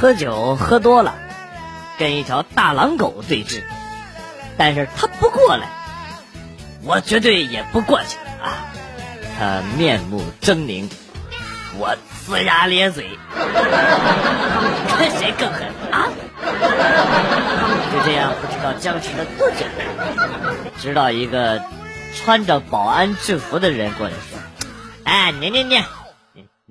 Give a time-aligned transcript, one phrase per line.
[0.00, 1.14] 喝酒喝多了，
[1.98, 3.62] 跟一条大狼狗对峙，
[4.56, 5.66] 但是他不过来，
[6.82, 8.64] 我绝对也不过去啊！
[9.38, 10.88] 他面目狰狞，
[11.76, 11.94] 我
[12.26, 13.10] 呲牙咧嘴，
[14.88, 16.08] 看谁更狠啊！
[17.92, 19.66] 就这样，不知道僵持了多久，
[20.80, 21.60] 直到一个
[22.16, 24.38] 穿着保安制服的人过来说
[25.04, 25.84] ：“哎，你你你。”你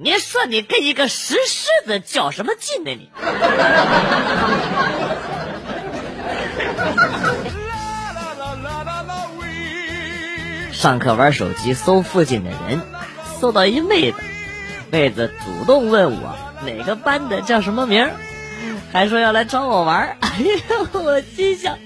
[0.01, 2.91] 你说你跟一个石狮子较什么劲呢？
[2.95, 3.11] 你
[10.71, 12.79] 上课玩手机搜附近的人，
[13.41, 14.19] 搜到一妹子，
[14.89, 18.09] 妹子主动问我哪个班的叫什么名
[18.93, 21.77] 还说要来找我玩 哎呀，我心想，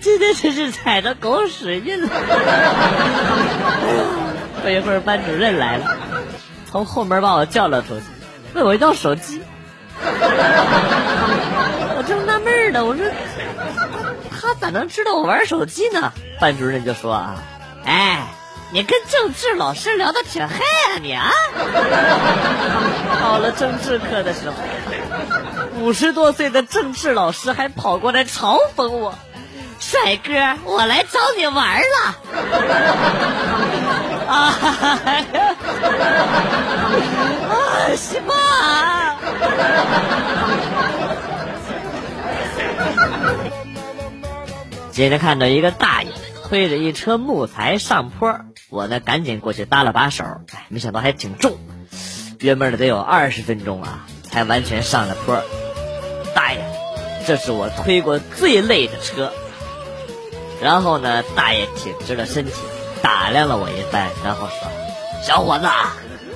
[0.00, 2.08] 今天真是踩着狗屎运了。
[4.64, 6.05] 不一会儿，班主任来了。
[6.76, 8.04] 从后门把我叫了出去，
[8.52, 9.40] 问我要手机。
[11.96, 13.02] 我正纳闷呢，我说
[14.30, 16.12] 他咋能知道我玩手机呢？
[16.38, 17.36] 班主任就说啊，
[17.86, 18.26] 哎，
[18.72, 21.32] 你跟政治老师聊的挺嗨啊你啊！
[23.22, 24.56] 到了政治课的时候，
[25.80, 29.14] 五十多岁的政治老师还跑过来嘲讽我。
[29.78, 30.32] 帅哥，
[30.64, 32.16] 我来找你玩了！
[34.26, 34.96] 啊哈哈，
[37.48, 38.34] 啊，西瓜！
[44.90, 46.10] 今天看到一个大爷
[46.48, 51.58] 推着一车木材上坡，我呢赶紧过去搭了把手，哎，没想到还挺重，
[52.40, 55.42] 约闷了得有二十分钟啊，才完全上了坡。
[56.34, 56.58] 大爷，
[57.26, 59.32] 这是我推过最累的车。
[60.62, 62.52] 然后呢，大爷挺直了身体，
[63.02, 64.68] 打量了我一番，然后说
[65.22, 65.66] ：“小伙子，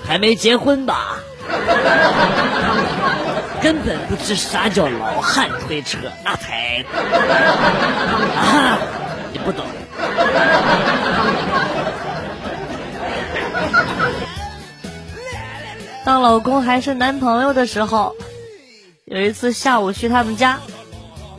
[0.07, 1.19] 还没结婚吧？
[3.61, 6.85] 根本不知啥叫老汉推车，那才
[8.37, 8.79] 啊，
[9.33, 9.65] 你不懂。”
[16.05, 18.17] 当老公还是男朋友的时候，
[19.05, 20.59] 有一次下午去他们家，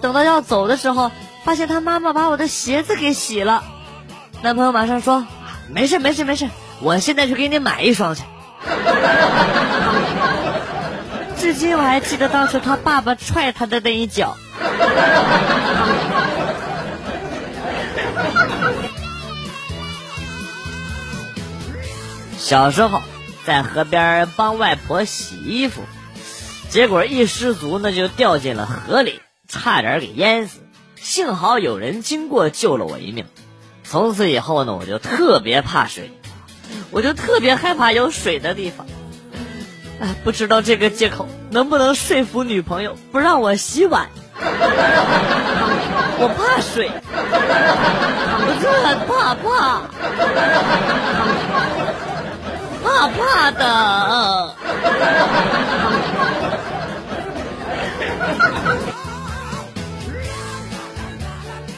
[0.01, 1.11] 等到要走的时候。
[1.43, 3.63] 发现他妈妈把我的鞋子给洗了，
[4.41, 5.27] 男朋友马上说
[5.69, 6.49] ：“没事没事没事，
[6.81, 8.23] 我现在去给你买一双去。
[11.37, 14.35] ”至今我还记得当时他爸爸踹他的那一脚。
[22.37, 22.99] 小时候
[23.45, 25.83] 在河边帮外婆洗衣服，
[26.69, 30.61] 结果一失足呢就掉进了河里，差点给淹死。
[30.95, 33.25] 幸好有人经过救了我一命，
[33.91, 36.17] 从此以后呢，我就特别怕水，
[36.91, 38.87] 我就特别害怕有水的地方。
[39.99, 44.07] 哎，不知道这个借口能不能说服女朋友不让我洗碗？
[46.23, 46.89] 我怕水，
[48.47, 49.81] 我真的很怕怕，
[52.81, 54.55] 怕怕的。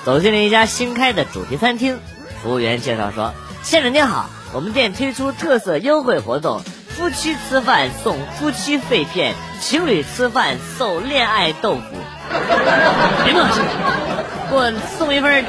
[0.06, 1.98] 走进了一家新开的主题餐厅，
[2.42, 3.34] 服务员介绍说
[3.64, 11.82] ：“先生您好，我们店推出特色优惠活动，夫妻吃饭送夫妻肺片，情侣吃饭送恋爱豆腐。
[13.24, 13.62] 别客气，
[14.50, 15.46] 给我送一份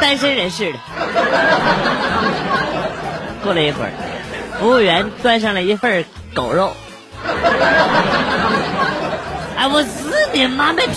[0.00, 0.78] 单身人士的。”
[3.44, 3.92] 过了一会儿，
[4.58, 6.72] 服务员端上了一份狗肉。
[9.54, 9.86] 哎，我日
[10.32, 10.94] 你妈卖批！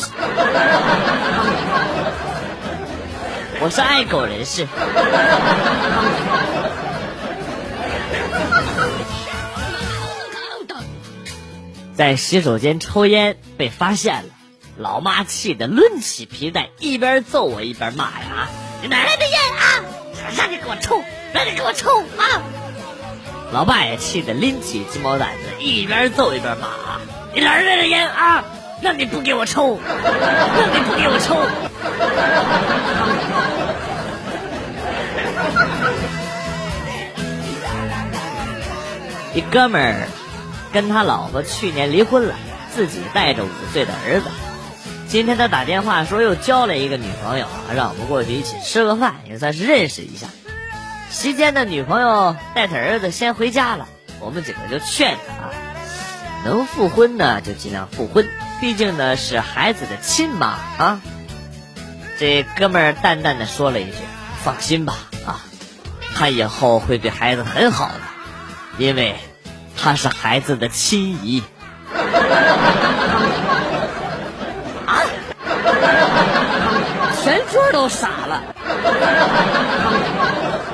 [3.66, 4.68] 我是爱狗人士，
[11.96, 14.30] 在洗手间抽烟被发现了，
[14.78, 18.50] 老妈气得抡起皮带，一边揍我一边骂呀
[18.84, 19.82] ：“你哪来的烟啊？
[20.38, 21.02] 让你给我抽，
[21.34, 22.44] 让你给我抽啊！”
[23.52, 25.28] 老爸也气得拎起鸡毛掸子，
[25.60, 26.68] 一边揍一边骂
[27.34, 28.46] ：“你哪来的烟啊？
[28.84, 31.36] 让你不给我抽，让你不给我抽！”
[39.34, 40.08] 一哥们儿
[40.72, 42.36] 跟他老婆去年离婚了，
[42.74, 44.30] 自己带着五岁的儿子。
[45.08, 50.28] 今天他打电话说又交了一个女朋友，让我们过去一起吃个饭，也算是认识一下。
[51.10, 53.88] 席间的女朋友带他儿子先回家了，
[54.20, 55.50] 我们几个就劝他啊，
[56.44, 58.28] 能复婚呢就尽量复婚，
[58.60, 61.02] 毕竟呢是孩子的亲妈啊。
[62.18, 63.98] 这哥们儿淡淡的说了一句
[64.44, 64.94] ：“放心吧，
[65.26, 65.42] 啊，
[66.16, 68.00] 他以后会对孩子很好的，
[68.78, 69.16] 因为
[69.78, 71.44] 他是孩子的亲姨。”
[74.88, 75.04] 啊！
[77.24, 78.44] 全桌都傻了。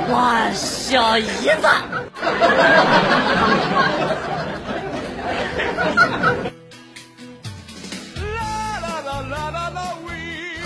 [0.10, 1.68] 哇，小姨子！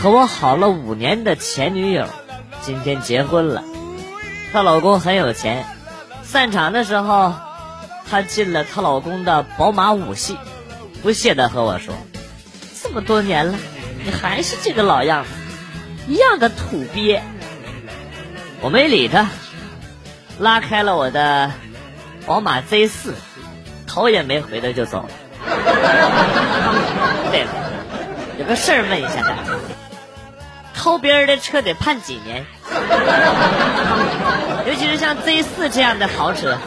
[0.05, 2.05] 和我好了五年的前女友，
[2.61, 3.63] 今天结婚了。
[4.53, 5.65] 她老公很有钱，
[6.21, 7.33] 散场的时候，
[8.07, 10.37] 她进了她老公的宝马五系，
[11.01, 11.95] 不屑的和我说
[12.83, 13.57] ：“这么多年了，
[14.03, 15.31] 你还是这个老样子，
[16.07, 17.23] 一样的土鳖。”
[18.61, 19.27] 我没理她，
[20.37, 21.51] 拉开了我的
[22.27, 23.15] 宝马 Z 四，
[23.87, 25.09] 头也没回的就走了。
[27.31, 27.49] 对了，
[28.37, 29.41] 有个事儿问一下大家。
[30.85, 32.45] 偷别人的车得判几年？
[34.67, 36.53] 尤其是像 Z 四这样的豪车。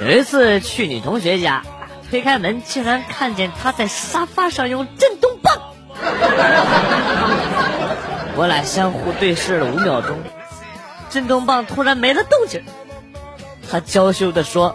[0.00, 1.62] 有一次去女同学家，
[2.10, 5.54] 推开门，竟然看见她在沙发上用震动棒。
[8.34, 10.16] 我俩相互对视了五秒钟，
[11.10, 12.62] 震动棒突然没了动静。
[13.70, 14.74] 她娇羞的说。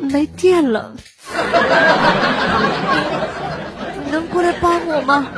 [0.00, 0.92] 没电了，
[4.04, 5.28] 你能过来帮我吗？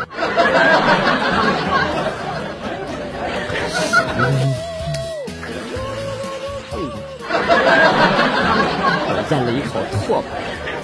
[9.05, 10.23] 我咽了一口唾沫，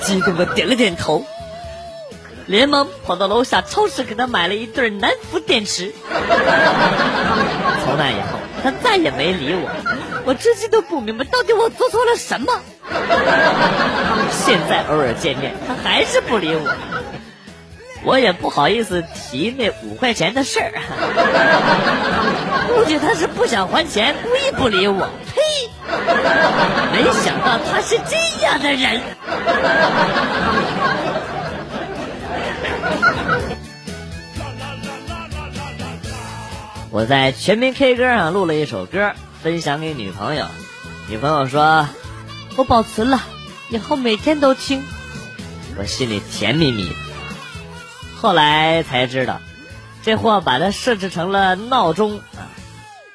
[0.02, 1.24] 激动的点了点头，
[2.46, 5.94] 连忙跑到楼下超市给他买了一对南孚电池。
[7.84, 9.70] 从那以后，他再也没理我，
[10.26, 12.52] 我至今都不明白到底我做错了什么。
[14.30, 16.72] 现在偶尔见面，他还是不理我，
[18.02, 20.72] 我也不好意思提那五块钱的事儿。
[22.74, 25.08] 估计他是不想还钱，故意不理我。
[25.34, 25.40] 呸！
[26.92, 29.00] 没想到他是这样的人。
[36.90, 39.12] 我在全民 K 歌上录了一首歌，
[39.42, 40.46] 分享给女朋友。
[41.08, 41.86] 女朋友说。
[42.58, 43.22] 我保存了，
[43.70, 44.82] 以后每天都听，
[45.78, 46.92] 我心里甜蜜蜜。
[48.20, 49.40] 后来才知道，
[50.02, 52.50] 这货把它设置成了闹钟啊，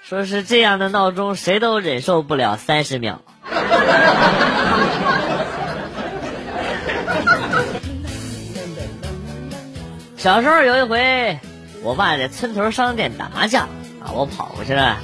[0.02, 3.20] 说是这样的闹钟谁都忍受不了三十秒。
[10.16, 11.38] 小时候有一回，
[11.82, 13.64] 我爸在村头商店打麻将
[14.02, 15.00] 啊，我跑过去了，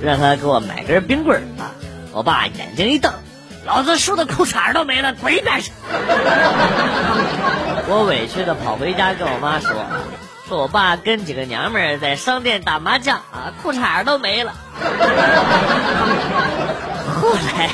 [0.00, 1.74] 让他给我买根冰棍啊，
[2.12, 3.12] 我爸眼睛一瞪。
[3.64, 5.70] 老子输的裤衩都没了，滚一边去！
[7.88, 9.70] 我委屈的跑回家跟我妈说，
[10.48, 14.52] 说我爸跟几个娘们在商店打麻将啊，裤衩都没了。
[17.20, 17.70] 后来，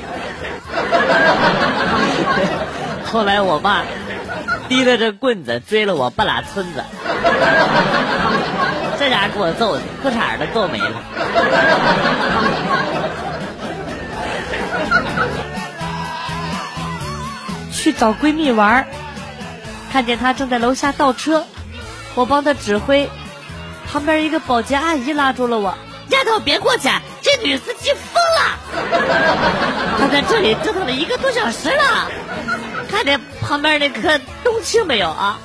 [3.10, 3.82] 后来我爸
[4.68, 6.84] 提着这棍子追了我半拉村子，
[8.98, 11.02] 这家给我揍的，裤衩都揍没了。
[17.88, 18.86] 去找闺蜜玩，
[19.90, 21.46] 看见她正在楼下倒车，
[22.14, 23.08] 我帮她指挥，
[23.90, 25.74] 旁边一个保洁阿姨拉住了我，
[26.10, 26.90] 丫头别过去，
[27.22, 28.58] 这女司机疯了，
[29.98, 32.10] 她在这里折腾了一个多小时了，
[32.90, 35.38] 看见旁边那棵冬青没有啊？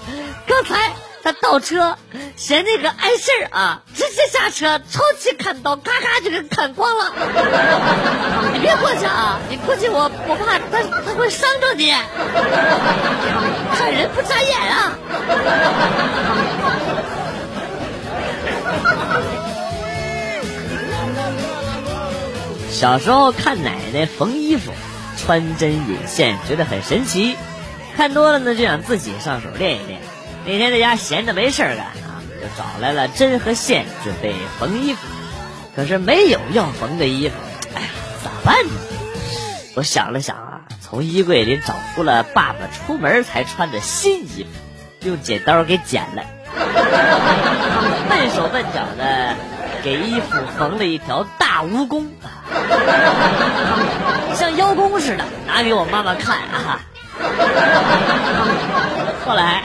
[0.45, 0.91] 刚才。
[1.23, 1.97] 他倒车，
[2.35, 7.13] 嫌那个碍事儿啊，直接下车，抄起砍刀，咔咔就给砍光了。
[8.53, 9.39] 你别过去啊！
[9.49, 11.93] 你过去我我怕他他会伤着你。
[13.73, 14.91] 看人不眨眼啊！
[22.69, 24.73] 小时候看奶奶缝衣服，
[25.17, 27.37] 穿针引线，觉得很神奇。
[27.95, 30.01] 看多了呢，就想自己上手练一练。
[30.45, 34.99] 那天在家闲着没事干啊，就找来了针和线，准备缝衣服。
[35.75, 37.35] 可是没有要缝的衣服，
[37.73, 37.87] 哎呀，
[38.23, 38.71] 咋办呢？
[39.75, 44.49] 我想了想啊，从衣柜里找出了爸爸出门才穿的新衣服，
[45.07, 46.23] 用剪刀给剪了，
[48.09, 49.35] 笨手笨脚的
[49.81, 52.05] 给衣服缝了一条大蜈蚣，
[54.35, 56.81] 像邀功似的，拿给我妈妈看啊。
[59.25, 59.63] 后来。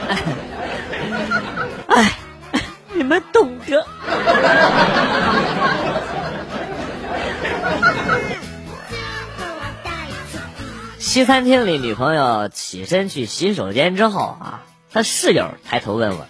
[3.09, 3.85] 们懂得。
[10.99, 14.61] 西餐厅里，女朋友起身去洗手间之后啊，
[14.93, 16.27] 她室友抬头问我：“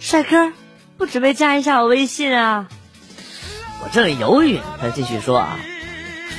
[0.00, 0.52] 帅哥，
[0.96, 2.66] 不准备加一下我微信啊？”
[3.84, 5.58] 我正犹豫，他继续说：“啊，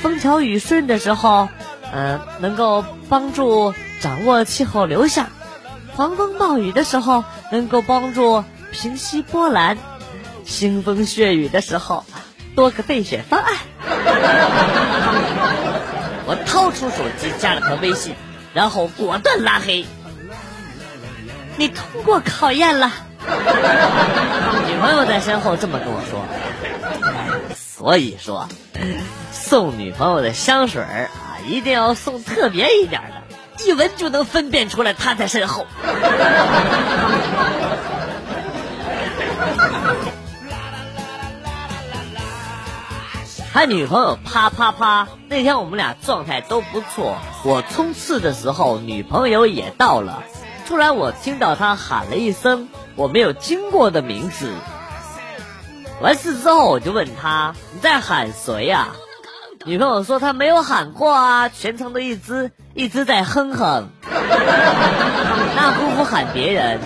[0.02, 1.48] 风调雨顺的时候，
[1.92, 5.28] 嗯，能够帮助掌握气候流向，
[5.94, 7.22] 狂风暴雨的时候
[7.52, 8.42] 能够帮助
[8.74, 9.78] 平息波澜，
[10.44, 12.04] 腥风血雨的时候
[12.56, 13.54] 多个备选方案。
[16.26, 18.16] 我掏出手机加了他微信，
[18.52, 19.86] 然后果断拉黑。
[21.56, 22.90] 你通过考验了。
[24.66, 26.24] 女朋友在身后这么跟我说。
[27.54, 28.48] 所以说，
[29.30, 31.08] 送女朋友的香水啊，
[31.46, 35.64] 一定要送特别一点的，一闻就能分辨出来她在身后。
[43.54, 50.24] 喊女朋友啪啪啪，那天我们俩状态都不错，我冲刺的时候，女朋友也到了。
[50.66, 54.52] 突然，我听到他喊了一声我没有听过的名字。
[56.00, 58.88] 完事之后，我就问他：“你在喊谁呀？”
[59.64, 63.88] 女朋友说：“她没有喊过啊，全程都一直一直在哼哼。”
[65.54, 66.80] 那姑父喊别人。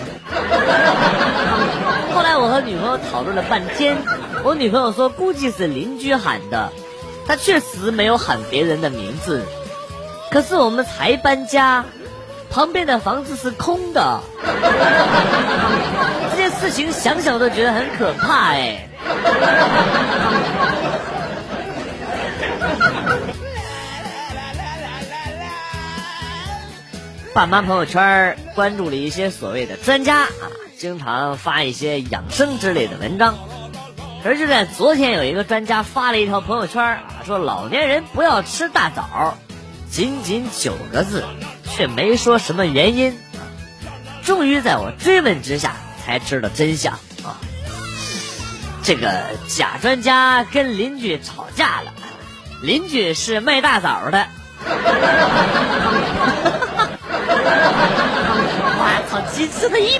[2.13, 3.97] 后来我和女朋友讨论了半天，
[4.43, 6.71] 我女朋友说估计是邻居喊的，
[7.27, 9.45] 她确实没有喊别人的名字。
[10.31, 11.85] 可是我们才搬家。
[12.51, 14.21] 旁边的房子是空的，
[16.31, 18.89] 这件事情想想都觉得很可怕哎。
[27.35, 33.37] 爸妈朋友圈关注了一些所谓的专家啊，经常发一些养生之类的文章。
[34.23, 39.37] 而就在昨天，有一个专家发了一条朋友圈啊，说老年人不要吃大枣，
[39.89, 41.23] 仅仅九个字。
[41.71, 43.17] 却没说什么原因，
[44.23, 47.37] 终于在我追问之下才知道真相啊！
[48.83, 51.93] 这个假专家跟邻居吵架了，
[52.63, 54.25] 邻居是卖大枣的。
[58.81, 59.99] 我操，鸡翅的一